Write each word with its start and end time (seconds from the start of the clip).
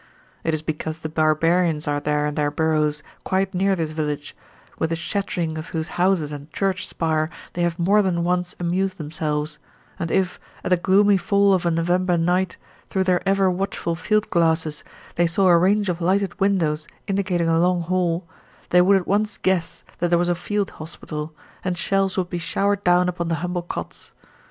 It 0.43 0.55
is 0.55 0.63
because 0.63 0.97
the 0.97 1.09
barbarians 1.09 1.87
are 1.87 1.99
there 1.99 2.25
in 2.25 2.33
their 2.33 2.49
burrows, 2.49 3.03
quite 3.23 3.53
near 3.53 3.75
this 3.75 3.91
village, 3.91 4.35
with 4.79 4.89
the 4.89 4.95
shattering 4.95 5.59
of 5.59 5.67
whose 5.67 5.89
houses 5.89 6.31
and 6.31 6.51
church 6.51 6.87
spire 6.87 7.29
they 7.53 7.61
have 7.61 7.77
more 7.77 8.01
than 8.01 8.23
once 8.23 8.55
amused 8.59 8.97
themselves; 8.97 9.59
and 9.99 10.09
if, 10.09 10.39
at 10.63 10.69
the 10.69 10.77
gloomy 10.77 11.17
fall 11.17 11.53
of 11.53 11.67
a 11.67 11.69
November 11.69 12.17
night, 12.17 12.57
through 12.89 13.03
their 13.03 13.21
ever 13.29 13.51
watchful 13.51 13.93
field 13.93 14.27
glasses, 14.31 14.83
they 15.17 15.27
saw 15.27 15.47
a 15.49 15.57
range 15.59 15.87
of 15.87 16.01
lighted 16.01 16.39
windows 16.39 16.87
indicating 17.05 17.47
a 17.47 17.59
long 17.59 17.81
hall, 17.81 18.27
they 18.71 18.81
would 18.81 18.97
at 18.97 19.07
once 19.07 19.37
guess 19.37 19.83
that 19.99 20.09
there 20.09 20.17
was 20.17 20.29
a 20.29 20.33
field 20.33 20.71
hospital, 20.71 21.31
and 21.63 21.77
shells 21.77 22.17
would 22.17 22.31
be 22.31 22.39
showered 22.39 22.83
down 22.83 23.07
upon 23.07 23.27
the 23.27 23.35
humble 23.45 23.61
cots. 23.61 24.13